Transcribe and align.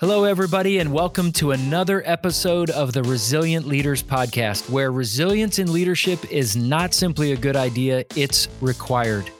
Hello, 0.00 0.24
everybody, 0.24 0.78
and 0.78 0.94
welcome 0.94 1.30
to 1.32 1.50
another 1.50 2.02
episode 2.06 2.70
of 2.70 2.94
the 2.94 3.02
Resilient 3.02 3.66
Leaders 3.66 4.02
Podcast, 4.02 4.70
where 4.70 4.90
resilience 4.90 5.58
in 5.58 5.70
leadership 5.74 6.32
is 6.32 6.56
not 6.56 6.94
simply 6.94 7.32
a 7.32 7.36
good 7.36 7.54
idea, 7.54 8.06
it's 8.16 8.48
required. 8.62 9.30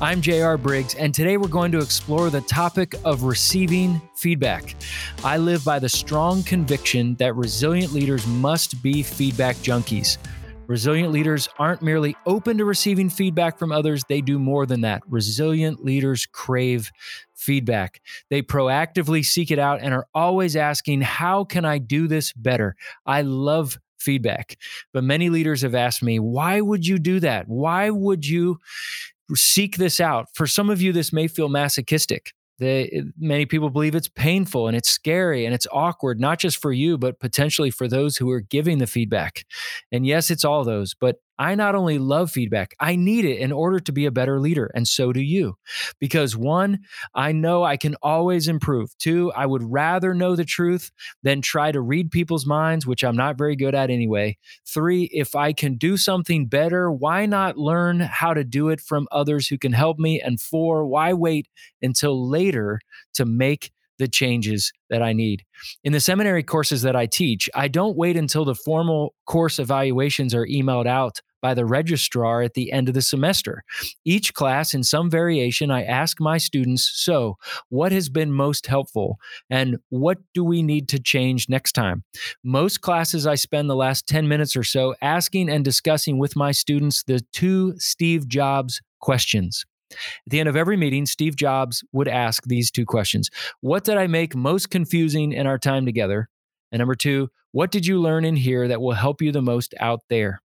I'm 0.00 0.20
JR 0.20 0.54
Briggs, 0.54 0.94
and 0.94 1.12
today 1.12 1.36
we're 1.36 1.48
going 1.48 1.72
to 1.72 1.80
explore 1.80 2.30
the 2.30 2.42
topic 2.42 2.94
of 3.04 3.24
receiving 3.24 4.00
feedback. 4.14 4.76
I 5.24 5.36
live 5.36 5.64
by 5.64 5.80
the 5.80 5.88
strong 5.88 6.44
conviction 6.44 7.16
that 7.16 7.34
resilient 7.34 7.92
leaders 7.92 8.24
must 8.24 8.80
be 8.84 9.02
feedback 9.02 9.56
junkies. 9.56 10.18
Resilient 10.66 11.12
leaders 11.12 11.46
aren't 11.58 11.82
merely 11.82 12.16
open 12.24 12.56
to 12.56 12.64
receiving 12.64 13.10
feedback 13.10 13.58
from 13.58 13.70
others, 13.70 14.02
they 14.08 14.22
do 14.22 14.38
more 14.38 14.64
than 14.64 14.80
that. 14.80 15.02
Resilient 15.06 15.84
leaders 15.84 16.24
crave 16.24 16.90
feedback. 17.34 18.00
They 18.30 18.40
proactively 18.40 19.24
seek 19.24 19.50
it 19.50 19.58
out 19.58 19.80
and 19.82 19.92
are 19.92 20.06
always 20.14 20.56
asking, 20.56 21.02
How 21.02 21.44
can 21.44 21.66
I 21.66 21.76
do 21.76 22.08
this 22.08 22.32
better? 22.32 22.76
I 23.04 23.20
love 23.22 23.78
feedback. 23.98 24.56
But 24.94 25.04
many 25.04 25.28
leaders 25.28 25.60
have 25.60 25.74
asked 25.74 26.02
me, 26.02 26.18
Why 26.18 26.62
would 26.62 26.86
you 26.86 26.98
do 26.98 27.20
that? 27.20 27.46
Why 27.46 27.90
would 27.90 28.26
you 28.26 28.58
seek 29.34 29.76
this 29.76 30.00
out? 30.00 30.28
For 30.34 30.46
some 30.46 30.70
of 30.70 30.80
you, 30.80 30.92
this 30.92 31.12
may 31.12 31.28
feel 31.28 31.50
masochistic. 31.50 32.32
They, 32.58 33.02
many 33.18 33.46
people 33.46 33.70
believe 33.70 33.94
it's 33.94 34.08
painful 34.08 34.68
and 34.68 34.76
it's 34.76 34.88
scary 34.88 35.44
and 35.44 35.54
it's 35.54 35.66
awkward, 35.72 36.20
not 36.20 36.38
just 36.38 36.56
for 36.58 36.72
you, 36.72 36.96
but 36.96 37.18
potentially 37.18 37.70
for 37.70 37.88
those 37.88 38.16
who 38.16 38.30
are 38.30 38.40
giving 38.40 38.78
the 38.78 38.86
feedback. 38.86 39.44
And 39.90 40.06
yes, 40.06 40.30
it's 40.30 40.44
all 40.44 40.64
those, 40.64 40.94
but 40.94 41.16
I 41.38 41.54
not 41.54 41.74
only 41.74 41.98
love 41.98 42.30
feedback, 42.30 42.74
I 42.80 42.96
need 42.96 43.24
it 43.24 43.38
in 43.38 43.52
order 43.52 43.80
to 43.80 43.92
be 43.92 44.06
a 44.06 44.10
better 44.10 44.40
leader. 44.40 44.70
And 44.74 44.86
so 44.86 45.12
do 45.12 45.20
you. 45.20 45.56
Because 45.98 46.36
one, 46.36 46.80
I 47.14 47.32
know 47.32 47.64
I 47.64 47.76
can 47.76 47.96
always 48.02 48.48
improve. 48.48 48.96
Two, 48.98 49.32
I 49.32 49.46
would 49.46 49.62
rather 49.62 50.14
know 50.14 50.36
the 50.36 50.44
truth 50.44 50.90
than 51.22 51.40
try 51.42 51.72
to 51.72 51.80
read 51.80 52.10
people's 52.10 52.46
minds, 52.46 52.86
which 52.86 53.04
I'm 53.04 53.16
not 53.16 53.38
very 53.38 53.56
good 53.56 53.74
at 53.74 53.90
anyway. 53.90 54.36
Three, 54.66 55.04
if 55.12 55.34
I 55.34 55.52
can 55.52 55.76
do 55.76 55.96
something 55.96 56.46
better, 56.46 56.90
why 56.90 57.26
not 57.26 57.58
learn 57.58 58.00
how 58.00 58.34
to 58.34 58.44
do 58.44 58.68
it 58.68 58.80
from 58.80 59.08
others 59.10 59.48
who 59.48 59.58
can 59.58 59.72
help 59.72 59.98
me? 59.98 60.20
And 60.20 60.40
four, 60.40 60.86
why 60.86 61.12
wait 61.12 61.48
until 61.82 62.28
later 62.28 62.80
to 63.14 63.24
make 63.24 63.72
the 63.98 64.08
changes 64.08 64.72
that 64.90 65.02
I 65.02 65.12
need. 65.12 65.44
In 65.82 65.92
the 65.92 66.00
seminary 66.00 66.42
courses 66.42 66.82
that 66.82 66.96
I 66.96 67.06
teach, 67.06 67.48
I 67.54 67.68
don't 67.68 67.96
wait 67.96 68.16
until 68.16 68.44
the 68.44 68.54
formal 68.54 69.14
course 69.26 69.58
evaluations 69.58 70.34
are 70.34 70.46
emailed 70.46 70.86
out 70.86 71.20
by 71.44 71.52
the 71.52 71.66
registrar 71.66 72.40
at 72.40 72.54
the 72.54 72.72
end 72.72 72.88
of 72.88 72.94
the 72.94 73.02
semester. 73.02 73.64
Each 74.06 74.32
class, 74.32 74.72
in 74.72 74.82
some 74.82 75.10
variation, 75.10 75.70
I 75.70 75.82
ask 75.82 76.18
my 76.18 76.38
students 76.38 76.90
So, 76.94 77.36
what 77.68 77.92
has 77.92 78.08
been 78.08 78.32
most 78.32 78.66
helpful? 78.66 79.18
And 79.50 79.76
what 79.90 80.18
do 80.32 80.42
we 80.42 80.62
need 80.62 80.88
to 80.88 80.98
change 80.98 81.50
next 81.50 81.72
time? 81.72 82.02
Most 82.42 82.80
classes, 82.80 83.26
I 83.26 83.34
spend 83.34 83.68
the 83.68 83.76
last 83.76 84.06
10 84.06 84.26
minutes 84.26 84.56
or 84.56 84.64
so 84.64 84.94
asking 85.02 85.50
and 85.50 85.62
discussing 85.62 86.16
with 86.16 86.34
my 86.34 86.50
students 86.50 87.02
the 87.02 87.20
two 87.34 87.74
Steve 87.76 88.26
Jobs 88.26 88.80
questions. 89.00 89.66
At 89.94 90.30
the 90.30 90.40
end 90.40 90.48
of 90.48 90.56
every 90.56 90.76
meeting, 90.76 91.06
Steve 91.06 91.36
Jobs 91.36 91.84
would 91.92 92.08
ask 92.08 92.44
these 92.44 92.70
two 92.70 92.84
questions 92.84 93.30
What 93.60 93.84
did 93.84 93.96
I 93.96 94.06
make 94.06 94.34
most 94.34 94.70
confusing 94.70 95.32
in 95.32 95.46
our 95.46 95.58
time 95.58 95.86
together? 95.86 96.28
And 96.72 96.80
number 96.80 96.94
two, 96.94 97.30
what 97.52 97.70
did 97.70 97.86
you 97.86 98.00
learn 98.00 98.24
in 98.24 98.36
here 98.36 98.66
that 98.68 98.80
will 98.80 98.94
help 98.94 99.22
you 99.22 99.30
the 99.30 99.42
most 99.42 99.74
out 99.78 100.00
there? 100.10 100.40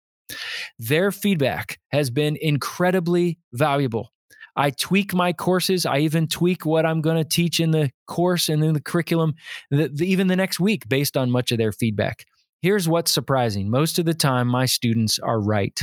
Their 0.79 1.11
feedback 1.11 1.79
has 1.89 2.11
been 2.11 2.37
incredibly 2.41 3.39
valuable. 3.53 4.13
I 4.55 4.71
tweak 4.71 5.15
my 5.15 5.33
courses. 5.33 5.87
I 5.87 5.99
even 5.99 6.27
tweak 6.27 6.67
what 6.67 6.85
I'm 6.85 7.01
going 7.01 7.17
to 7.17 7.29
teach 7.29 7.61
in 7.61 7.71
the 7.71 7.91
course 8.07 8.49
and 8.49 8.63
in 8.63 8.75
the 8.75 8.81
curriculum, 8.81 9.35
the, 9.71 9.89
the, 9.89 10.05
even 10.05 10.27
the 10.27 10.37
next 10.37 10.59
week, 10.59 10.89
based 10.89 11.17
on 11.17 11.31
much 11.31 11.53
of 11.53 11.59
their 11.59 11.73
feedback. 11.73 12.27
Here's 12.61 12.89
what's 12.89 13.12
surprising 13.12 13.70
most 13.70 13.98
of 13.98 14.05
the 14.05 14.14
time, 14.14 14.48
my 14.48 14.67
students 14.67 15.19
are 15.19 15.41
right. 15.41 15.80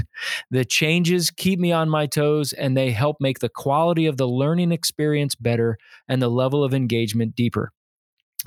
The 0.51 0.65
changes 0.65 1.31
keep 1.31 1.59
me 1.59 1.71
on 1.71 1.89
my 1.89 2.05
toes 2.05 2.51
and 2.53 2.75
they 2.75 2.91
help 2.91 3.17
make 3.19 3.39
the 3.39 3.49
quality 3.49 4.05
of 4.07 4.17
the 4.17 4.27
learning 4.27 4.71
experience 4.71 5.35
better 5.35 5.77
and 6.07 6.21
the 6.21 6.29
level 6.29 6.63
of 6.63 6.73
engagement 6.73 7.35
deeper. 7.35 7.71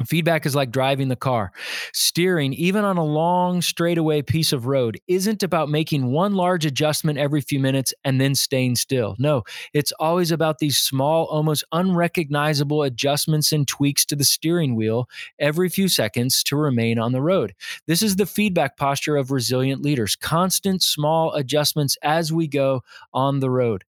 Feedback 0.06 0.46
is 0.46 0.54
like 0.54 0.70
driving 0.70 1.08
the 1.08 1.16
car. 1.16 1.52
Steering, 1.92 2.52
even 2.54 2.84
on 2.84 2.96
a 2.96 3.04
long 3.04 3.60
straightaway 3.60 4.22
piece 4.22 4.52
of 4.52 4.66
road, 4.66 5.00
isn't 5.08 5.42
about 5.42 5.68
making 5.68 6.12
one 6.12 6.34
large 6.34 6.64
adjustment 6.64 7.18
every 7.18 7.40
few 7.40 7.58
minutes 7.58 7.92
and 8.04 8.20
then 8.20 8.34
staying 8.34 8.76
still. 8.76 9.16
No, 9.18 9.42
it's 9.74 9.92
always 9.92 10.30
about 10.30 10.58
these 10.58 10.78
small, 10.78 11.26
almost 11.26 11.64
unrecognizable 11.72 12.82
adjustments 12.82 13.52
and 13.52 13.66
tweaks 13.66 14.04
to 14.06 14.16
the 14.16 14.24
steering 14.24 14.76
wheel 14.76 15.08
every 15.38 15.68
few 15.68 15.88
seconds 15.88 16.42
to 16.44 16.56
remain 16.56 16.98
on 16.98 17.12
the 17.12 17.22
road. 17.22 17.54
This 17.86 18.02
is 18.02 18.16
the 18.16 18.26
feedback 18.26 18.76
posture 18.76 19.16
of 19.16 19.30
resilient 19.30 19.82
leaders 19.82 20.16
constant 20.16 20.82
small 20.82 21.32
adjustments 21.34 21.96
as 22.02 22.32
we 22.32 22.46
go 22.46 22.82
on 23.12 23.40
the 23.40 23.50
road. 23.50 23.84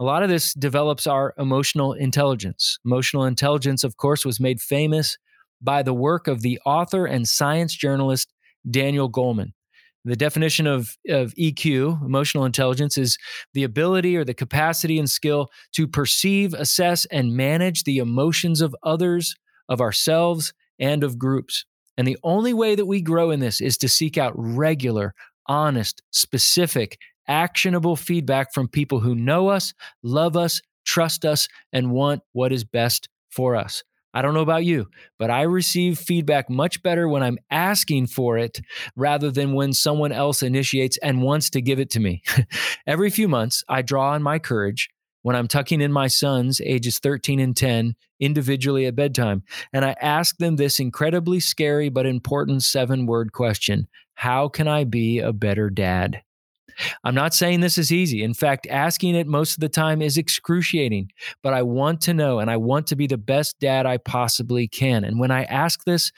A 0.00 0.04
lot 0.04 0.22
of 0.22 0.28
this 0.28 0.54
develops 0.54 1.06
our 1.06 1.34
emotional 1.38 1.92
intelligence. 1.92 2.78
Emotional 2.84 3.24
intelligence, 3.24 3.82
of 3.82 3.96
course, 3.96 4.24
was 4.24 4.38
made 4.38 4.60
famous 4.60 5.18
by 5.60 5.82
the 5.82 5.94
work 5.94 6.28
of 6.28 6.42
the 6.42 6.60
author 6.64 7.06
and 7.06 7.28
science 7.28 7.74
journalist 7.74 8.32
Daniel 8.68 9.10
Goleman. 9.10 9.52
The 10.04 10.16
definition 10.16 10.66
of, 10.66 10.96
of 11.08 11.34
EQ, 11.34 12.04
emotional 12.04 12.44
intelligence, 12.44 12.96
is 12.96 13.18
the 13.52 13.64
ability 13.64 14.16
or 14.16 14.24
the 14.24 14.34
capacity 14.34 14.98
and 14.98 15.10
skill 15.10 15.48
to 15.72 15.86
perceive, 15.86 16.54
assess, 16.54 17.04
and 17.06 17.36
manage 17.36 17.84
the 17.84 17.98
emotions 17.98 18.60
of 18.60 18.74
others, 18.82 19.34
of 19.68 19.80
ourselves, 19.80 20.54
and 20.78 21.02
of 21.02 21.18
groups. 21.18 21.64
And 21.96 22.06
the 22.06 22.16
only 22.22 22.54
way 22.54 22.74
that 22.76 22.86
we 22.86 23.02
grow 23.02 23.30
in 23.30 23.40
this 23.40 23.60
is 23.60 23.76
to 23.78 23.88
seek 23.88 24.16
out 24.16 24.32
regular, 24.36 25.14
honest, 25.46 26.00
specific, 26.10 26.98
actionable 27.26 27.96
feedback 27.96 28.54
from 28.54 28.68
people 28.68 29.00
who 29.00 29.14
know 29.14 29.48
us, 29.48 29.74
love 30.02 30.36
us, 30.36 30.62
trust 30.86 31.24
us, 31.24 31.48
and 31.72 31.90
want 31.90 32.22
what 32.32 32.52
is 32.52 32.64
best 32.64 33.08
for 33.30 33.56
us. 33.56 33.82
I 34.14 34.22
don't 34.22 34.34
know 34.34 34.40
about 34.40 34.64
you, 34.64 34.88
but 35.18 35.30
I 35.30 35.42
receive 35.42 35.98
feedback 35.98 36.48
much 36.48 36.82
better 36.82 37.08
when 37.08 37.22
I'm 37.22 37.38
asking 37.50 38.06
for 38.06 38.38
it 38.38 38.60
rather 38.96 39.30
than 39.30 39.52
when 39.52 39.72
someone 39.72 40.12
else 40.12 40.42
initiates 40.42 40.96
and 40.98 41.22
wants 41.22 41.50
to 41.50 41.60
give 41.60 41.78
it 41.78 41.90
to 41.90 42.00
me. 42.00 42.22
Every 42.86 43.10
few 43.10 43.28
months, 43.28 43.62
I 43.68 43.82
draw 43.82 44.12
on 44.12 44.22
my 44.22 44.38
courage 44.38 44.88
when 45.22 45.36
I'm 45.36 45.48
tucking 45.48 45.80
in 45.80 45.92
my 45.92 46.06
sons, 46.06 46.60
ages 46.64 46.98
13 47.00 47.40
and 47.40 47.56
10, 47.56 47.96
individually 48.20 48.86
at 48.86 48.96
bedtime, 48.96 49.42
and 49.72 49.84
I 49.84 49.94
ask 50.00 50.36
them 50.38 50.56
this 50.56 50.80
incredibly 50.80 51.40
scary 51.40 51.88
but 51.88 52.06
important 52.06 52.62
seven 52.62 53.06
word 53.06 53.32
question 53.32 53.88
How 54.14 54.48
can 54.48 54.68
I 54.68 54.84
be 54.84 55.18
a 55.18 55.32
better 55.32 55.70
dad? 55.70 56.22
I'm 57.04 57.14
not 57.14 57.34
saying 57.34 57.60
this 57.60 57.78
is 57.78 57.92
easy. 57.92 58.22
In 58.22 58.34
fact, 58.34 58.66
asking 58.70 59.14
it 59.14 59.26
most 59.26 59.54
of 59.54 59.60
the 59.60 59.68
time 59.68 60.02
is 60.02 60.16
excruciating, 60.16 61.10
but 61.42 61.54
I 61.54 61.62
want 61.62 62.00
to 62.02 62.14
know 62.14 62.38
and 62.38 62.50
I 62.50 62.56
want 62.56 62.86
to 62.88 62.96
be 62.96 63.06
the 63.06 63.18
best 63.18 63.58
dad 63.60 63.86
I 63.86 63.98
possibly 63.98 64.68
can. 64.68 65.04
And 65.04 65.18
when 65.18 65.30
I 65.30 65.44
ask 65.44 65.84
this, 65.84 66.12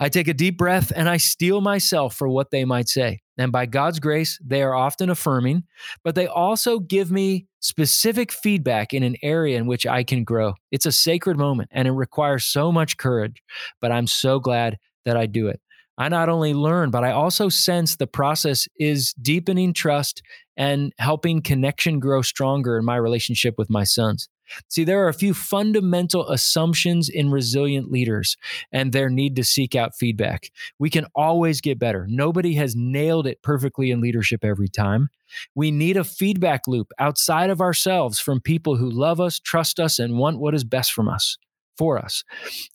I 0.00 0.08
take 0.08 0.28
a 0.28 0.34
deep 0.34 0.56
breath 0.56 0.92
and 0.94 1.08
I 1.08 1.16
steel 1.16 1.60
myself 1.60 2.14
for 2.14 2.28
what 2.28 2.50
they 2.50 2.64
might 2.64 2.88
say. 2.88 3.20
And 3.38 3.52
by 3.52 3.66
God's 3.66 4.00
grace, 4.00 4.38
they 4.44 4.62
are 4.62 4.74
often 4.74 5.10
affirming, 5.10 5.62
but 6.02 6.16
they 6.16 6.26
also 6.26 6.80
give 6.80 7.12
me 7.12 7.46
specific 7.60 8.32
feedback 8.32 8.92
in 8.92 9.04
an 9.04 9.16
area 9.22 9.56
in 9.58 9.66
which 9.66 9.86
I 9.86 10.02
can 10.02 10.24
grow. 10.24 10.54
It's 10.72 10.86
a 10.86 10.92
sacred 10.92 11.38
moment 11.38 11.70
and 11.72 11.86
it 11.86 11.92
requires 11.92 12.44
so 12.44 12.72
much 12.72 12.96
courage, 12.96 13.42
but 13.80 13.92
I'm 13.92 14.08
so 14.08 14.40
glad 14.40 14.78
that 15.04 15.16
I 15.16 15.26
do 15.26 15.46
it. 15.48 15.60
I 15.98 16.08
not 16.08 16.28
only 16.28 16.54
learn, 16.54 16.90
but 16.90 17.02
I 17.02 17.10
also 17.10 17.48
sense 17.48 17.96
the 17.96 18.06
process 18.06 18.68
is 18.78 19.12
deepening 19.14 19.74
trust 19.74 20.22
and 20.56 20.92
helping 20.98 21.42
connection 21.42 21.98
grow 21.98 22.22
stronger 22.22 22.78
in 22.78 22.84
my 22.84 22.96
relationship 22.96 23.56
with 23.58 23.68
my 23.68 23.82
sons. 23.82 24.28
See, 24.68 24.84
there 24.84 25.04
are 25.04 25.08
a 25.08 25.14
few 25.14 25.34
fundamental 25.34 26.28
assumptions 26.28 27.08
in 27.08 27.30
resilient 27.30 27.90
leaders 27.90 28.36
and 28.72 28.92
their 28.92 29.10
need 29.10 29.36
to 29.36 29.44
seek 29.44 29.74
out 29.74 29.94
feedback. 29.94 30.50
We 30.78 30.88
can 30.88 31.06
always 31.14 31.60
get 31.60 31.78
better. 31.78 32.06
Nobody 32.08 32.54
has 32.54 32.74
nailed 32.74 33.26
it 33.26 33.42
perfectly 33.42 33.90
in 33.90 34.00
leadership 34.00 34.44
every 34.44 34.68
time. 34.68 35.10
We 35.54 35.70
need 35.70 35.96
a 35.96 36.04
feedback 36.04 36.66
loop 36.66 36.92
outside 36.98 37.50
of 37.50 37.60
ourselves 37.60 38.18
from 38.18 38.40
people 38.40 38.76
who 38.76 38.88
love 38.88 39.20
us, 39.20 39.38
trust 39.38 39.78
us, 39.78 39.98
and 39.98 40.16
want 40.16 40.38
what 40.38 40.54
is 40.54 40.64
best 40.64 40.92
from 40.92 41.08
us 41.08 41.36
for 41.76 41.98
us. 41.98 42.24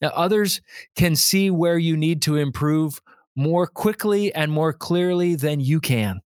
Now, 0.01 0.09
others 0.09 0.61
can 0.95 1.15
see 1.15 1.51
where 1.51 1.77
you 1.77 1.97
need 1.97 2.21
to 2.23 2.37
improve 2.37 3.01
more 3.35 3.67
quickly 3.67 4.33
and 4.33 4.51
more 4.51 4.73
clearly 4.73 5.35
than 5.35 5.59
you 5.59 5.79
can. 5.79 6.21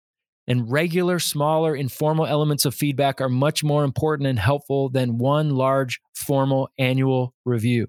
And 0.49 0.71
regular, 0.71 1.19
smaller, 1.19 1.75
informal 1.75 2.27
elements 2.27 2.65
of 2.65 2.75
feedback 2.75 3.21
are 3.21 3.29
much 3.29 3.65
more 3.65 3.85
important 3.85 4.29
and 4.29 4.39
helpful 4.39 4.89
than 4.89 5.19
one 5.19 5.51
large, 5.51 6.01
formal 6.15 6.69
annual 6.79 7.35
review. 7.45 7.89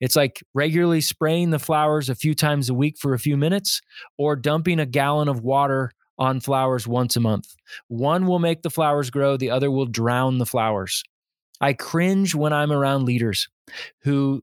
It's 0.00 0.14
like 0.14 0.42
regularly 0.54 1.00
spraying 1.00 1.50
the 1.50 1.58
flowers 1.58 2.08
a 2.08 2.14
few 2.14 2.34
times 2.34 2.68
a 2.68 2.74
week 2.74 2.98
for 2.98 3.14
a 3.14 3.18
few 3.18 3.36
minutes 3.36 3.80
or 4.16 4.36
dumping 4.36 4.78
a 4.78 4.86
gallon 4.86 5.28
of 5.28 5.40
water 5.40 5.92
on 6.18 6.40
flowers 6.40 6.86
once 6.86 7.16
a 7.16 7.20
month. 7.20 7.54
One 7.88 8.26
will 8.26 8.38
make 8.38 8.62
the 8.62 8.70
flowers 8.70 9.10
grow, 9.10 9.36
the 9.36 9.50
other 9.50 9.70
will 9.70 9.86
drown 9.86 10.38
the 10.38 10.46
flowers. 10.46 11.02
I 11.60 11.72
cringe 11.72 12.34
when 12.34 12.52
I'm 12.52 12.72
around 12.72 13.04
leaders 13.04 13.48
who 14.02 14.42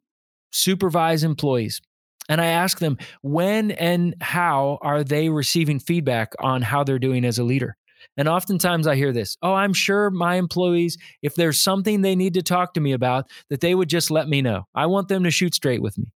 supervise 0.51 1.23
employees 1.23 1.81
And 2.29 2.41
I 2.41 2.47
ask 2.47 2.79
them 2.79 2.97
when 3.21 3.71
and 3.71 4.15
how 4.21 4.79
are 4.81 5.03
they 5.03 5.29
receiving 5.29 5.79
feedback 5.79 6.33
on 6.39 6.61
how 6.61 6.83
they're 6.83 6.99
doing 6.99 7.23
as 7.25 7.37
a 7.37 7.43
leader. 7.43 7.77
And 8.17 8.27
oftentimes 8.27 8.87
I 8.87 8.95
hear 8.95 9.11
this 9.11 9.37
Oh, 9.41 9.53
I'm 9.53 9.73
sure 9.73 10.09
my 10.09 10.35
employees, 10.35 10.97
if 11.21 11.35
there's 11.35 11.59
something 11.59 12.01
they 12.01 12.15
need 12.15 12.33
to 12.35 12.41
talk 12.43 12.73
to 12.75 12.79
me 12.81 12.93
about, 12.93 13.29
that 13.49 13.61
they 13.61 13.75
would 13.75 13.89
just 13.89 14.11
let 14.11 14.27
me 14.27 14.41
know. 14.41 14.67
I 14.75 14.87
want 14.87 15.07
them 15.07 15.23
to 15.23 15.31
shoot 15.31 15.53
straight 15.55 15.81
with 15.81 15.97
me. 15.97 16.07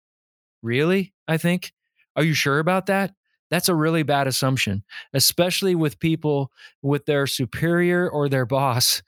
Really? 0.62 1.12
I 1.28 1.36
think. 1.38 1.72
Are 2.16 2.24
you 2.24 2.34
sure 2.34 2.58
about 2.58 2.86
that? 2.86 3.12
That's 3.50 3.68
a 3.68 3.74
really 3.74 4.02
bad 4.02 4.26
assumption, 4.26 4.84
especially 5.14 5.74
with 5.74 5.98
people 5.98 6.52
with 6.82 7.06
their 7.06 7.26
superior 7.26 8.08
or 8.08 8.28
their 8.28 8.46
boss. 8.46 9.02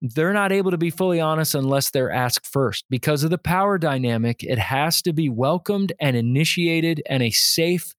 They're 0.00 0.32
not 0.32 0.52
able 0.52 0.70
to 0.70 0.78
be 0.78 0.90
fully 0.90 1.20
honest 1.20 1.54
unless 1.54 1.90
they're 1.90 2.10
asked 2.10 2.46
first. 2.46 2.84
Because 2.88 3.22
of 3.22 3.30
the 3.30 3.38
power 3.38 3.78
dynamic, 3.78 4.42
it 4.42 4.58
has 4.58 5.02
to 5.02 5.12
be 5.12 5.28
welcomed 5.28 5.92
and 6.00 6.16
initiated 6.16 7.02
and 7.06 7.22
a 7.22 7.30
safe 7.30 7.94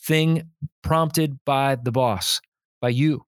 thing 0.00 0.50
prompted 0.82 1.38
by 1.44 1.76
the 1.76 1.92
boss, 1.92 2.40
by 2.80 2.88
you. 2.88 3.24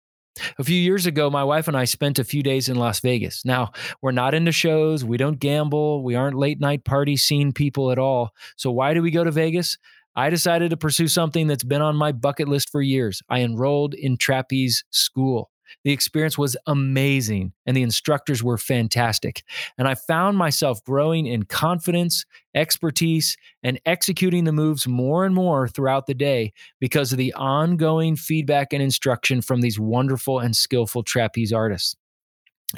A 0.59 0.65
few 0.65 0.77
years 0.77 1.05
ago, 1.05 1.29
my 1.29 1.45
wife 1.45 1.69
and 1.69 1.77
I 1.77 1.85
spent 1.85 2.19
a 2.19 2.25
few 2.25 2.43
days 2.43 2.71
in 2.71 2.77
Las 2.77 3.01
Vegas. 3.01 3.45
Now, 3.45 3.73
we're 4.01 4.13
not 4.13 4.33
into 4.33 4.51
shows, 4.51 5.05
we 5.05 5.19
don't 5.19 5.39
gamble, 5.39 6.03
we 6.03 6.15
aren't 6.15 6.39
late 6.39 6.59
night 6.59 6.85
party 6.85 7.19
scene 7.19 7.53
people 7.53 7.91
at 7.91 7.99
all. 7.99 8.31
So, 8.57 8.71
why 8.71 8.95
do 8.95 9.03
we 9.03 9.11
go 9.11 9.25
to 9.25 9.31
Vegas? 9.31 9.77
I 10.15 10.31
decided 10.31 10.71
to 10.71 10.77
pursue 10.77 11.09
something 11.09 11.47
that's 11.47 11.65
been 11.65 11.83
on 11.83 11.97
my 11.97 12.13
bucket 12.13 12.49
list 12.49 12.71
for 12.71 12.83
years. 12.83 13.23
I 13.29 13.41
enrolled 13.41 13.95
in 13.95 14.17
trapeze 14.17 14.85
school. 14.91 15.51
The 15.85 15.93
experience 15.93 16.37
was 16.37 16.57
amazing 16.67 17.53
and 17.65 17.75
the 17.75 17.83
instructors 17.83 18.43
were 18.43 18.59
fantastic. 18.59 19.43
And 19.79 19.89
I 19.89 19.95
found 19.95 20.37
myself 20.37 20.85
growing 20.85 21.27
in 21.27 21.45
confidence, 21.45 22.27
expertise, 22.55 23.37
and 23.63 23.81
executing 23.87 24.45
the 24.45 24.53
moves 24.53 24.87
more 24.87 25.25
and 25.25 25.35
more 25.35 25.69
throughout 25.69 26.07
the 26.07 26.15
day 26.15 26.53
because 26.79 27.13
of 27.13 27.19
the 27.19 27.33
ongoing 27.35 28.17
feedback 28.17 28.75
and 28.75 28.83
instruction 28.83 29.41
from 29.41 29.63
these 29.63 29.81
wonderful 29.81 30.41
and 30.41 30.55
skillful 30.55 31.03
trapeze 31.03 31.55
artists. 31.55 31.97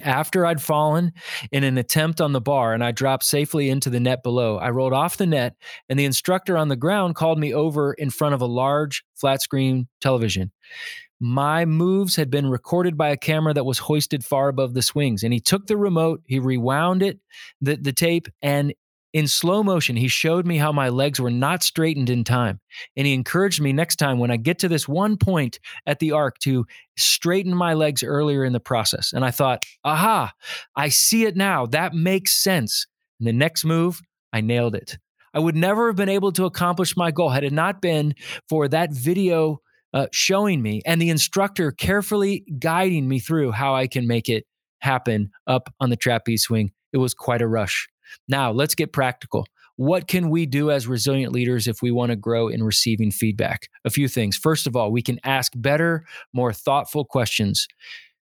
After 0.03 0.45
I'd 0.45 0.63
fallen 0.63 1.13
in 1.53 1.65
an 1.65 1.79
attempt 1.79 2.21
on 2.21 2.33
the 2.33 2.41
bar 2.41 2.75
and 2.75 2.83
I 2.83 2.91
dropped 2.91 3.25
safely 3.25 3.71
into 3.71 3.91
the 3.91 4.01
net 4.01 4.23
below, 4.23 4.59
I 4.59 4.71
rolled 4.71 4.93
off 4.93 5.17
the 5.17 5.27
net 5.27 5.57
and 5.89 5.99
the 5.99 6.05
instructor 6.05 6.57
on 6.57 6.69
the 6.69 6.77
ground 6.77 7.15
called 7.15 7.39
me 7.39 7.55
over 7.55 7.95
in 7.95 8.11
front 8.11 8.35
of 8.35 8.41
a 8.41 8.47
large 8.47 9.05
flat 9.15 9.43
screen 9.43 9.89
television. 10.01 10.51
My 11.21 11.65
moves 11.65 12.17
had 12.17 12.31
been 12.31 12.49
recorded 12.51 12.99
by 12.99 13.11
a 13.11 13.17
camera 13.17 13.55
that 13.55 13.65
was 13.65 13.79
hoisted 13.79 14.25
far 14.25 14.49
above 14.49 14.75
the 14.75 14.83
swings. 14.83 15.23
And 15.23 15.33
he 15.33 15.41
took 15.41 15.67
the 15.67 15.77
remote, 15.77 16.23
he 16.27 16.39
rewound 16.39 17.03
it, 17.03 17.19
the, 17.61 17.77
the 17.77 17.93
tape, 17.93 18.29
and 18.43 18.75
in 19.15 19.29
slow 19.29 19.63
motion, 19.63 19.95
he 19.95 20.09
showed 20.09 20.45
me 20.45 20.59
how 20.59 20.73
my 20.73 20.89
legs 20.89 21.21
were 21.21 21.31
not 21.31 21.63
straightened 21.63 22.11
in 22.11 22.25
time. 22.25 22.61
And 22.97 23.07
he 23.07 23.15
encouraged 23.15 23.63
me 23.63 23.73
next 23.73 23.97
time 23.97 24.19
when 24.19 24.33
I 24.33 24.37
get 24.37 24.59
to 24.59 24.69
this 24.69 24.89
one 24.89 25.17
point 25.17 25.61
at 25.87 26.01
the 26.01 26.11
arc 26.11 26.39
to 26.41 26.67
straighten 26.97 27.55
my 27.55 27.75
legs 27.75 28.03
earlier 28.03 28.45
in 28.45 28.53
the 28.53 28.61
process. 28.61 29.13
And 29.13 29.25
I 29.25 29.31
thought, 29.31 29.65
aha, 29.85 30.33
I 30.75 30.89
see 30.89 31.25
it 31.27 31.37
now. 31.37 31.65
That 31.65 31.95
makes 31.95 32.35
sense. 32.35 32.89
And 33.21 33.29
the 33.29 33.33
next 33.33 33.65
move, 33.65 34.03
I 34.33 34.41
nailed 34.41 34.75
it. 34.75 34.99
I 35.33 35.39
would 35.39 35.57
never 35.57 35.87
have 35.87 35.97
been 35.97 36.09
able 36.09 36.33
to 36.33 36.45
accomplish 36.45 36.97
my 36.97 37.13
goal 37.13 37.31
had 37.31 37.45
it 37.45 37.53
not 37.53 37.81
been 37.81 38.17
for 38.49 38.67
that 38.69 38.93
video 38.93 39.61
uh, 39.93 40.09
showing 40.13 40.61
me 40.61 40.83
and 40.85 41.01
the 41.01 41.11
instructor 41.11 41.71
carefully 41.71 42.45
guiding 42.59 43.09
me 43.09 43.21
through 43.21 43.53
how 43.53 43.77
I 43.77 43.87
can 43.87 44.09
make 44.09 44.29
it 44.29 44.45
happen 44.81 45.31
up 45.47 45.73
on 45.79 45.91
the 45.91 45.97
trapeze 45.97 46.43
swing. 46.43 46.73
It 46.93 46.99
was 46.99 47.15
quite 47.15 47.43
a 47.43 47.47
rush. 47.47 47.89
Now, 48.29 48.53
let's 48.53 48.75
get 48.75 48.93
practical. 48.93 49.47
What 49.77 50.07
can 50.07 50.31
we 50.31 50.47
do 50.47 50.71
as 50.71 50.87
resilient 50.87 51.33
leaders 51.33 51.67
if 51.67 51.83
we 51.83 51.91
want 51.91 52.11
to 52.11 52.17
grow 52.17 52.49
in 52.49 52.63
receiving 52.63 53.11
feedback? 53.11 53.69
A 53.85 53.91
few 53.91 54.07
things. 54.07 54.37
First 54.37 54.67
of 54.67 54.77
all, 54.77 54.93
we 54.93 55.03
can 55.03 55.19
ask 55.25 55.53
better, 55.57 56.05
more 56.33 56.53
thoughtful 56.53 57.05
questions. 57.05 57.67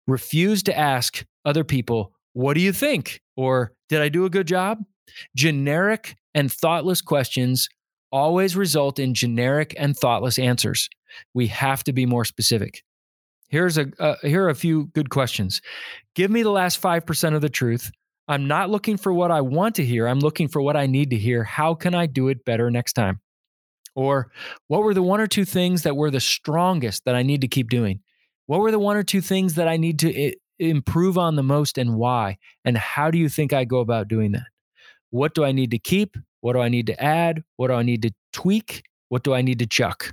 Refuse 0.08 0.62
to 0.64 0.78
ask 0.78 1.26
other 1.46 1.64
people, 1.64 2.12
What 2.34 2.56
do 2.56 2.62
you 2.62 2.74
think? 2.74 3.22
or 3.36 3.72
Did 3.88 4.02
I 4.02 4.10
do 4.10 4.26
a 4.26 4.30
good 4.30 4.48
job? 4.48 4.80
Generic 5.36 6.16
and 6.36 6.52
thoughtless 6.52 7.02
questions 7.02 7.70
always 8.12 8.56
result 8.56 9.00
in 9.00 9.14
generic 9.14 9.74
and 9.78 9.96
thoughtless 9.96 10.38
answers. 10.40 10.90
We 11.34 11.48
have 11.48 11.84
to 11.86 11.94
be 11.94 12.06
more 12.06 12.26
specific. 12.26 12.84
Here's 13.50 13.78
a 13.78 13.88
uh, 14.00 14.16
here 14.24 14.44
are 14.44 14.50
a 14.50 14.56
few 14.56 14.88
good 14.88 15.10
questions. 15.10 15.62
Give 16.16 16.30
me 16.30 16.44
the 16.44 16.52
last 16.52 16.82
5% 16.82 17.36
of 17.36 17.42
the 17.42 17.50
truth. 17.50 17.92
I'm 18.28 18.48
not 18.48 18.70
looking 18.70 18.98
for 18.98 19.14
what 19.14 19.32
I 19.32 19.42
want 19.42 19.76
to 19.76 19.86
hear. 19.86 20.08
I'm 20.08 20.20
looking 20.20 20.48
for 20.48 20.62
what 20.62 20.76
I 20.76 20.86
need 20.86 21.12
to 21.12 21.18
hear. 21.18 21.44
How 21.44 21.74
can 21.74 21.96
I 21.96 22.08
do 22.08 22.28
it 22.28 22.44
better 22.44 22.70
next 22.70 22.94
time? 22.94 23.22
Or 23.96 24.32
what 24.68 24.84
were 24.84 24.94
the 24.94 25.02
one 25.02 25.22
or 25.22 25.28
two 25.28 25.46
things 25.46 25.84
that 25.84 25.96
were 25.96 26.12
the 26.12 26.20
strongest 26.20 27.06
that 27.06 27.16
I 27.16 27.24
need 27.24 27.42
to 27.42 27.48
keep 27.48 27.70
doing? 27.70 28.02
What 28.46 28.60
were 28.60 28.72
the 28.72 28.80
one 28.80 28.98
or 28.98 29.04
two 29.04 29.22
things 29.22 29.56
that 29.56 29.68
I 29.68 29.78
need 29.78 30.00
to 30.00 30.34
improve 30.60 31.18
on 31.18 31.36
the 31.36 31.44
most 31.44 31.78
and 31.78 31.96
why? 31.96 32.38
And 32.64 32.78
how 32.78 33.12
do 33.12 33.18
you 33.18 33.30
think 33.30 33.54
I 33.54 33.66
go 33.66 33.80
about 33.80 34.08
doing 34.08 34.34
that? 34.34 34.46
What 35.10 35.34
do 35.34 35.44
I 35.44 35.52
need 35.52 35.72
to 35.72 35.80
keep? 35.80 36.16
What 36.42 36.54
do 36.54 36.60
I 36.60 36.70
need 36.70 36.88
to 36.88 37.04
add? 37.04 37.44
What 37.56 37.70
do 37.70 37.74
I 37.74 37.84
need 37.84 38.02
to 38.04 38.12
tweak? 38.34 38.84
What 39.10 39.24
do 39.24 39.34
I 39.34 39.42
need 39.42 39.60
to 39.60 39.66
chuck? 39.66 40.12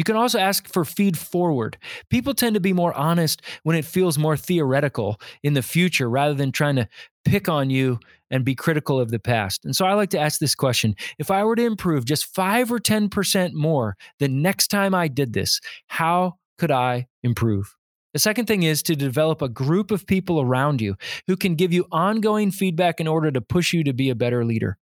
You 0.00 0.04
can 0.04 0.16
also 0.16 0.38
ask 0.38 0.66
for 0.66 0.86
feed 0.86 1.18
forward. 1.18 1.76
People 2.08 2.32
tend 2.32 2.54
to 2.54 2.60
be 2.60 2.72
more 2.72 2.94
honest 2.94 3.42
when 3.64 3.76
it 3.76 3.84
feels 3.84 4.16
more 4.16 4.34
theoretical 4.34 5.20
in 5.42 5.52
the 5.52 5.60
future 5.60 6.08
rather 6.08 6.32
than 6.32 6.52
trying 6.52 6.76
to 6.76 6.88
pick 7.26 7.50
on 7.50 7.68
you 7.68 7.98
and 8.30 8.42
be 8.42 8.54
critical 8.54 8.98
of 8.98 9.10
the 9.10 9.18
past. 9.18 9.62
And 9.62 9.76
so 9.76 9.84
I 9.84 9.92
like 9.92 10.08
to 10.10 10.18
ask 10.18 10.40
this 10.40 10.54
question 10.54 10.96
If 11.18 11.30
I 11.30 11.44
were 11.44 11.54
to 11.54 11.66
improve 11.66 12.06
just 12.06 12.24
5 12.34 12.72
or 12.72 12.78
10% 12.78 13.52
more 13.52 13.98
the 14.18 14.28
next 14.28 14.68
time 14.68 14.94
I 14.94 15.06
did 15.06 15.34
this, 15.34 15.60
how 15.88 16.38
could 16.56 16.70
I 16.70 17.08
improve? 17.22 17.76
The 18.14 18.20
second 18.20 18.46
thing 18.46 18.62
is 18.62 18.82
to 18.84 18.96
develop 18.96 19.42
a 19.42 19.50
group 19.50 19.90
of 19.90 20.06
people 20.06 20.40
around 20.40 20.80
you 20.80 20.96
who 21.26 21.36
can 21.36 21.56
give 21.56 21.74
you 21.74 21.84
ongoing 21.92 22.52
feedback 22.52 23.00
in 23.00 23.06
order 23.06 23.30
to 23.30 23.42
push 23.42 23.74
you 23.74 23.84
to 23.84 23.92
be 23.92 24.08
a 24.08 24.14
better 24.14 24.46
leader. 24.46 24.78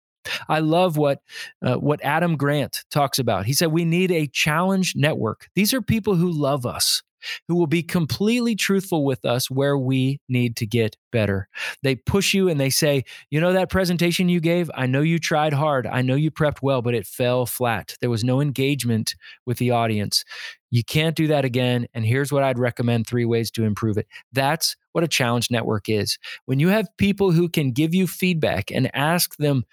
I 0.49 0.59
love 0.59 0.97
what 0.97 1.21
uh, 1.61 1.75
what 1.75 2.03
Adam 2.03 2.37
Grant 2.37 2.83
talks 2.91 3.19
about. 3.19 3.45
He 3.45 3.53
said 3.53 3.71
we 3.71 3.85
need 3.85 4.11
a 4.11 4.27
challenge 4.27 4.93
network. 4.95 5.49
These 5.55 5.73
are 5.73 5.81
people 5.81 6.15
who 6.15 6.31
love 6.31 6.65
us, 6.65 7.01
who 7.47 7.55
will 7.55 7.67
be 7.67 7.83
completely 7.83 8.55
truthful 8.55 9.03
with 9.03 9.25
us 9.25 9.49
where 9.49 9.77
we 9.77 10.19
need 10.29 10.55
to 10.57 10.65
get 10.65 10.95
better. 11.11 11.47
They 11.83 11.95
push 11.95 12.33
you 12.33 12.49
and 12.49 12.59
they 12.59 12.69
say, 12.69 13.03
"You 13.29 13.41
know 13.41 13.53
that 13.53 13.69
presentation 13.69 14.29
you 14.29 14.39
gave? 14.39 14.69
I 14.75 14.85
know 14.85 15.01
you 15.01 15.19
tried 15.19 15.53
hard. 15.53 15.87
I 15.87 16.01
know 16.01 16.15
you 16.15 16.31
prepped 16.31 16.61
well, 16.61 16.81
but 16.81 16.93
it 16.93 17.07
fell 17.07 17.45
flat. 17.45 17.95
There 18.01 18.09
was 18.09 18.23
no 18.23 18.41
engagement 18.41 19.15
with 19.45 19.57
the 19.57 19.71
audience. 19.71 20.23
You 20.69 20.83
can't 20.83 21.15
do 21.15 21.27
that 21.27 21.45
again, 21.45 21.87
and 21.93 22.05
here's 22.05 22.31
what 22.31 22.43
I'd 22.43 22.59
recommend 22.59 23.07
three 23.07 23.25
ways 23.25 23.49
to 23.51 23.63
improve 23.63 23.97
it." 23.97 24.07
That's 24.33 24.75
what 24.91 25.03
a 25.03 25.07
challenge 25.07 25.49
network 25.49 25.89
is. 25.89 26.17
When 26.45 26.59
you 26.59 26.67
have 26.69 26.87
people 26.97 27.31
who 27.31 27.49
can 27.49 27.71
give 27.71 27.95
you 27.95 28.05
feedback 28.07 28.71
and 28.71 28.93
ask 28.95 29.37
them 29.37 29.63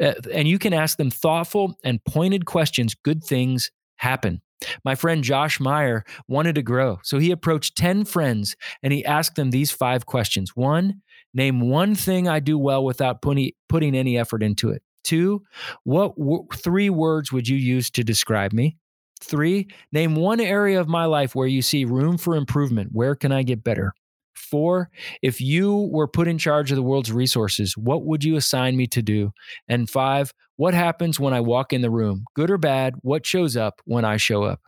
Uh, 0.00 0.14
and 0.32 0.48
you 0.48 0.58
can 0.58 0.72
ask 0.72 0.96
them 0.96 1.10
thoughtful 1.10 1.78
and 1.84 2.04
pointed 2.04 2.46
questions, 2.46 2.94
good 2.94 3.22
things 3.22 3.70
happen. 3.96 4.40
My 4.84 4.94
friend 4.94 5.24
Josh 5.24 5.58
Meyer 5.60 6.04
wanted 6.28 6.54
to 6.54 6.62
grow, 6.62 6.98
so 7.02 7.18
he 7.18 7.30
approached 7.30 7.76
10 7.76 8.04
friends 8.04 8.56
and 8.82 8.92
he 8.92 9.04
asked 9.04 9.34
them 9.34 9.50
these 9.50 9.70
five 9.70 10.06
questions. 10.06 10.54
One, 10.54 11.02
name 11.34 11.60
one 11.60 11.94
thing 11.94 12.28
I 12.28 12.40
do 12.40 12.58
well 12.58 12.84
without 12.84 13.22
putting, 13.22 13.50
putting 13.68 13.94
any 13.94 14.16
effort 14.18 14.42
into 14.42 14.70
it. 14.70 14.82
Two, 15.04 15.42
what 15.84 16.16
w- 16.16 16.46
three 16.54 16.90
words 16.90 17.32
would 17.32 17.48
you 17.48 17.56
use 17.56 17.90
to 17.90 18.04
describe 18.04 18.52
me? 18.52 18.76
Three, 19.20 19.68
name 19.92 20.14
one 20.14 20.40
area 20.40 20.80
of 20.80 20.88
my 20.88 21.04
life 21.06 21.34
where 21.34 21.46
you 21.46 21.62
see 21.62 21.84
room 21.84 22.18
for 22.18 22.36
improvement. 22.36 22.90
Where 22.92 23.14
can 23.14 23.32
I 23.32 23.42
get 23.42 23.64
better? 23.64 23.94
Four, 24.34 24.90
if 25.22 25.40
you 25.40 25.88
were 25.92 26.08
put 26.08 26.28
in 26.28 26.38
charge 26.38 26.70
of 26.70 26.76
the 26.76 26.82
world's 26.82 27.12
resources, 27.12 27.76
what 27.76 28.04
would 28.04 28.24
you 28.24 28.36
assign 28.36 28.76
me 28.76 28.86
to 28.88 29.02
do? 29.02 29.32
And 29.68 29.88
five, 29.88 30.32
what 30.56 30.74
happens 30.74 31.18
when 31.18 31.34
I 31.34 31.40
walk 31.40 31.72
in 31.72 31.82
the 31.82 31.90
room? 31.90 32.24
Good 32.34 32.50
or 32.50 32.58
bad, 32.58 32.94
what 33.02 33.26
shows 33.26 33.56
up 33.56 33.80
when 33.84 34.04
I 34.04 34.16
show 34.16 34.44
up? 34.44 34.60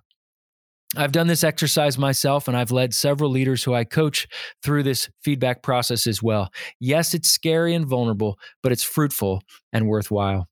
I've 0.97 1.13
done 1.13 1.27
this 1.27 1.45
exercise 1.45 1.99
myself 1.99 2.47
and 2.47 2.57
I've 2.57 2.71
led 2.71 2.95
several 2.95 3.31
leaders 3.31 3.65
who 3.65 3.75
I 3.75 3.85
coach 3.85 4.29
through 4.63 4.85
this 4.85 5.09
feedback 5.23 5.63
process 5.63 6.07
as 6.07 6.23
well. 6.23 6.51
Yes, 6.79 7.15
it's 7.15 7.29
scary 7.29 7.75
and 7.75 7.87
vulnerable, 7.87 8.39
but 8.63 8.71
it's 8.71 8.85
fruitful 8.85 9.43
and 9.73 9.89
worthwhile. 9.89 10.49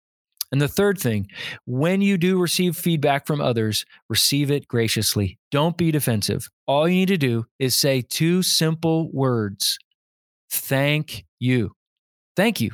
And 0.53 0.61
the 0.61 0.69
third 0.69 0.99
thing, 0.99 1.29
when 1.65 2.03
you 2.03 2.19
do 2.19 2.39
receive 2.39 2.77
feedback 2.77 3.27
from 3.27 3.41
others, 3.41 3.87
receive 4.11 4.51
it 4.51 4.69
graciously. 4.69 5.39
Don't 5.51 5.79
be 5.79 5.91
defensive. 5.91 6.49
All 6.67 6.87
you 6.87 6.95
need 6.95 7.09
to 7.09 7.17
do 7.17 7.47
is 7.59 7.75
say 7.75 8.03
two 8.03 8.43
simple 8.43 9.11
words 9.13 9.79
Thank 10.51 11.25
you. 11.41 11.73
Thank 12.37 12.61
you. 12.61 12.73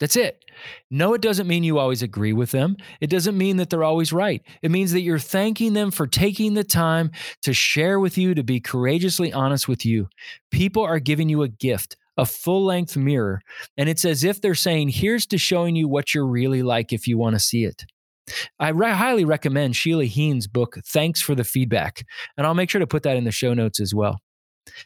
That's 0.00 0.16
it. 0.16 0.44
No, 0.90 1.14
it 1.14 1.20
doesn't 1.20 1.46
mean 1.46 1.62
you 1.62 1.78
always 1.78 2.02
agree 2.02 2.32
with 2.32 2.50
them. 2.50 2.76
It 3.00 3.08
doesn't 3.10 3.38
mean 3.38 3.58
that 3.58 3.70
they're 3.70 3.84
always 3.84 4.12
right. 4.12 4.42
It 4.62 4.70
means 4.70 4.92
that 4.92 5.02
you're 5.02 5.18
thanking 5.18 5.74
them 5.74 5.90
for 5.90 6.06
taking 6.06 6.54
the 6.54 6.64
time 6.64 7.12
to 7.42 7.52
share 7.52 8.00
with 8.00 8.18
you, 8.18 8.34
to 8.34 8.42
be 8.42 8.60
courageously 8.60 9.32
honest 9.32 9.68
with 9.68 9.84
you. 9.84 10.08
People 10.50 10.82
are 10.82 10.98
giving 10.98 11.28
you 11.28 11.42
a 11.42 11.48
gift, 11.48 11.96
a 12.20 12.26
full 12.26 12.64
length 12.64 12.96
mirror. 12.96 13.40
And 13.78 13.88
it's 13.88 14.04
as 14.04 14.24
if 14.24 14.40
they're 14.40 14.54
saying, 14.54 14.90
here's 14.90 15.26
to 15.28 15.38
showing 15.38 15.74
you 15.74 15.88
what 15.88 16.14
you're 16.14 16.26
really 16.26 16.62
like 16.62 16.92
if 16.92 17.08
you 17.08 17.16
want 17.16 17.34
to 17.34 17.40
see 17.40 17.64
it. 17.64 17.84
I 18.58 18.68
re- 18.68 18.92
highly 18.92 19.24
recommend 19.24 19.74
Sheila 19.74 20.04
Heen's 20.04 20.46
book, 20.46 20.76
Thanks 20.86 21.22
for 21.22 21.34
the 21.34 21.44
Feedback, 21.44 22.04
and 22.36 22.46
I'll 22.46 22.54
make 22.54 22.68
sure 22.68 22.78
to 22.78 22.86
put 22.86 23.02
that 23.04 23.16
in 23.16 23.24
the 23.24 23.32
show 23.32 23.54
notes 23.54 23.80
as 23.80 23.94
well. 23.94 24.20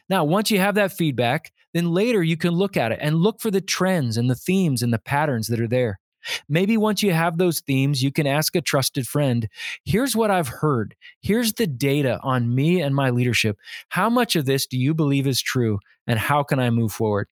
Now, 0.09 0.23
once 0.23 0.49
you 0.49 0.59
have 0.59 0.75
that 0.75 0.93
feedback, 0.93 1.51
then 1.73 1.91
later 1.91 2.23
you 2.23 2.37
can 2.37 2.51
look 2.51 2.77
at 2.77 2.93
it 2.93 2.99
and 3.01 3.17
look 3.17 3.41
for 3.41 3.51
the 3.51 3.61
trends 3.61 4.15
and 4.15 4.29
the 4.29 4.35
themes 4.35 4.81
and 4.81 4.93
the 4.93 4.97
patterns 4.97 5.47
that 5.47 5.59
are 5.59 5.67
there. 5.67 5.99
Maybe 6.49 6.77
once 6.77 7.03
you 7.03 7.13
have 7.13 7.37
those 7.37 7.61
themes, 7.61 8.01
you 8.03 8.11
can 8.11 8.27
ask 8.27 8.55
a 8.55 8.61
trusted 8.61 9.07
friend 9.07 9.47
here's 9.83 10.15
what 10.15 10.31
I've 10.31 10.47
heard. 10.47 10.95
Here's 11.21 11.53
the 11.53 11.67
data 11.67 12.19
on 12.23 12.53
me 12.53 12.81
and 12.81 12.95
my 12.95 13.09
leadership. 13.09 13.57
How 13.89 14.09
much 14.09 14.35
of 14.35 14.45
this 14.45 14.65
do 14.65 14.77
you 14.77 14.93
believe 14.93 15.27
is 15.27 15.41
true? 15.41 15.79
And 16.07 16.19
how 16.19 16.43
can 16.43 16.59
I 16.59 16.69
move 16.69 16.91
forward? 16.91 17.27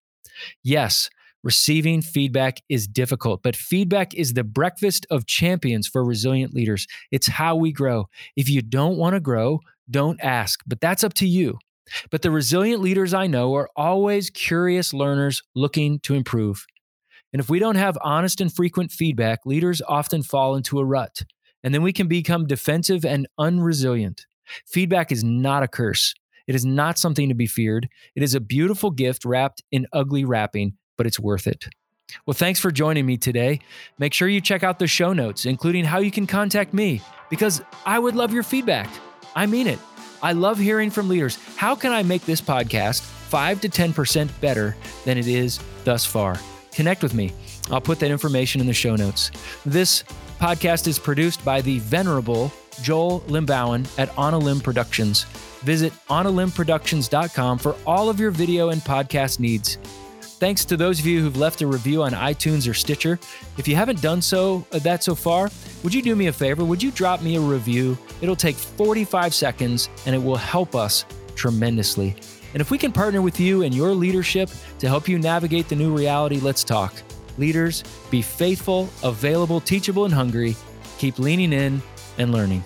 Yes, 0.64 1.10
Receiving 1.44 2.02
feedback 2.02 2.62
is 2.70 2.88
difficult, 2.88 3.44
but 3.44 3.56
feedback 3.56 4.14
is 4.14 4.34
the 4.34 4.46
breakfast 4.46 5.06
of 5.12 5.26
champions 5.26 5.88
for 5.90 6.04
resilient 6.04 6.54
leaders. 6.54 6.88
It's 7.12 7.28
how 7.28 7.58
we 7.58 7.74
grow. 7.74 8.08
If 8.38 8.50
you 8.50 8.62
don't 8.62 8.96
want 8.96 9.16
to 9.16 9.20
grow, 9.20 9.60
don't 9.92 10.22
ask, 10.24 10.62
but 10.66 10.80
that's 10.80 11.04
up 11.04 11.14
to 11.16 11.28
you. 11.28 11.60
But 12.10 12.22
the 12.22 12.32
resilient 12.32 12.82
leaders 12.82 13.14
I 13.14 13.28
know 13.28 13.54
are 13.56 13.70
always 13.76 14.30
curious 14.30 14.94
learners 14.94 15.44
looking 15.54 16.00
to 16.02 16.14
improve. 16.14 16.66
And 17.34 17.40
if 17.40 17.50
we 17.50 17.60
don't 17.60 17.76
have 17.76 17.98
honest 18.02 18.40
and 18.40 18.54
frequent 18.54 18.92
feedback, 18.92 19.46
leaders 19.46 19.82
often 19.88 20.24
fall 20.24 20.56
into 20.56 20.80
a 20.80 20.86
rut, 20.86 21.24
and 21.64 21.74
then 21.74 21.82
we 21.82 21.92
can 21.92 22.08
become 22.08 22.48
defensive 22.48 23.04
and 23.04 23.28
unresilient. 23.40 24.22
Feedback 24.66 25.12
is 25.12 25.24
not 25.24 25.64
a 25.64 25.68
curse. 25.68 26.14
It 26.48 26.56
is 26.56 26.66
not 26.66 26.98
something 27.00 27.30
to 27.30 27.36
be 27.36 27.48
feared. 27.48 27.90
It 28.16 28.24
is 28.24 28.36
a 28.36 28.40
beautiful 28.40 28.92
gift 28.92 29.26
wrapped 29.26 29.64
in 29.72 29.88
ugly 29.94 30.26
wrapping 30.26 30.78
but 30.98 31.08
it's 31.08 31.20
worth 31.20 31.48
it. 31.48 31.68
Well, 32.26 32.34
thanks 32.34 32.60
for 32.60 32.72
joining 32.72 33.06
me 33.06 33.18
today. 33.18 33.60
Make 33.98 34.14
sure 34.14 34.28
you 34.28 34.42
check 34.42 34.64
out 34.64 34.80
the 34.80 34.88
show 34.88 35.14
notes, 35.14 35.46
including 35.46 35.86
how 35.86 36.00
you 36.00 36.12
can 36.12 36.28
contact 36.28 36.74
me, 36.74 37.02
because 37.30 37.62
I 37.86 37.98
would 37.98 38.16
love 38.16 38.34
your 38.34 38.44
feedback. 38.44 38.90
I 39.36 39.46
mean 39.46 39.68
it. 39.68 39.80
I 40.22 40.34
love 40.34 40.60
hearing 40.60 40.90
from 40.90 41.10
leaders. 41.10 41.38
How 41.56 41.76
can 41.76 41.92
I 41.92 42.04
make 42.04 42.26
this 42.26 42.42
podcast 42.42 43.02
5 43.02 43.62
to 43.62 43.70
10% 43.70 44.30
better 44.42 44.76
than 45.06 45.18
it 45.18 45.28
is 45.28 45.60
thus 45.84 46.06
far? 46.06 46.40
Connect 46.74 47.04
with 47.04 47.14
me. 47.14 47.32
I'll 47.72 47.82
put 47.82 48.00
that 48.00 48.12
information 48.12 48.62
in 48.62 48.68
the 48.68 48.74
show 48.74 48.96
notes. 48.96 49.32
This 49.66 50.04
podcast 50.40 50.88
is 50.88 51.00
produced 51.00 51.44
by 51.46 51.62
the 51.62 51.80
venerable 51.80 52.52
Joel 52.82 53.22
Limbowen 53.22 53.88
at 54.00 54.16
On 54.18 54.34
a 54.34 54.38
Limb 54.38 54.60
Productions. 54.60 55.24
Visit 55.64 55.94
onalimbproductions.com 56.10 57.60
for 57.60 57.76
all 57.86 58.10
of 58.10 58.20
your 58.20 58.32
video 58.32 58.70
and 58.70 58.82
podcast 58.82 59.40
needs. 59.40 59.78
Thanks 60.44 60.66
to 60.66 60.76
those 60.76 61.00
of 61.00 61.06
you 61.06 61.22
who've 61.22 61.38
left 61.38 61.62
a 61.62 61.68
review 61.68 62.04
on 62.04 62.12
iTunes 62.12 62.70
or 62.70 62.74
Stitcher. 62.74 63.18
If 63.58 63.66
you 63.66 63.78
haven't 63.78 64.02
done 64.02 64.22
so 64.22 64.66
uh, 64.74 64.80
that 64.80 65.02
so 65.02 65.16
far, 65.16 65.50
would 65.84 65.94
you 65.94 66.02
do 66.02 66.18
me 66.18 66.28
a 66.28 66.34
favor? 66.34 66.66
Would 66.66 66.84
you 66.84 66.92
drop 66.92 67.22
me 67.22 67.38
a 67.38 67.40
review? 67.40 67.98
It'll 68.22 68.36
take 68.36 68.58
45 68.58 69.34
seconds 69.34 69.90
and 70.06 70.14
it 70.14 70.22
will 70.22 70.36
help 70.36 70.76
us 70.76 71.06
tremendously. 71.36 72.16
And 72.54 72.62
if 72.62 72.70
we 72.70 72.78
can 72.78 72.92
partner 72.92 73.22
with 73.22 73.40
you 73.40 73.64
and 73.64 73.74
your 73.74 73.92
leadership 73.92 74.50
to 74.80 74.88
help 74.88 75.08
you 75.08 75.18
navigate 75.18 75.70
the 75.70 75.76
new 75.76 75.96
reality, 75.96 76.40
let's 76.40 76.64
talk. 76.64 76.94
Leaders, 77.38 77.84
be 78.12 78.22
faithful, 78.22 78.90
available, 79.04 79.60
teachable, 79.60 80.06
and 80.06 80.14
hungry. 80.14 80.56
Keep 81.00 81.18
leaning 81.18 81.52
in 81.52 81.82
and 82.18 82.32
learning. 82.32 82.64